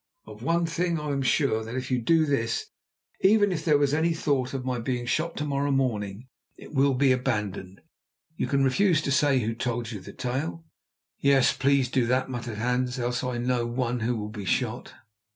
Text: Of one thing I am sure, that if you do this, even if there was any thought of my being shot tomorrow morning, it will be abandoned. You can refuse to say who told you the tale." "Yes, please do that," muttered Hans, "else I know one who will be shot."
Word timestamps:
Of 0.25 0.41
one 0.41 0.65
thing 0.65 0.99
I 0.99 1.11
am 1.11 1.21
sure, 1.21 1.63
that 1.63 1.75
if 1.75 1.91
you 1.91 1.99
do 1.99 2.25
this, 2.25 2.71
even 3.19 3.51
if 3.51 3.63
there 3.63 3.77
was 3.77 3.93
any 3.93 4.15
thought 4.15 4.51
of 4.55 4.65
my 4.65 4.79
being 4.79 5.05
shot 5.05 5.37
tomorrow 5.37 5.69
morning, 5.69 6.27
it 6.57 6.73
will 6.73 6.95
be 6.95 7.11
abandoned. 7.11 7.81
You 8.35 8.47
can 8.47 8.63
refuse 8.63 9.03
to 9.03 9.11
say 9.11 9.41
who 9.41 9.53
told 9.53 9.91
you 9.91 9.99
the 9.99 10.11
tale." 10.13 10.65
"Yes, 11.19 11.55
please 11.55 11.87
do 11.87 12.07
that," 12.07 12.31
muttered 12.31 12.57
Hans, 12.57 12.97
"else 12.97 13.23
I 13.23 13.37
know 13.37 13.67
one 13.67 13.99
who 13.99 14.17
will 14.17 14.29
be 14.29 14.43
shot." 14.45 14.91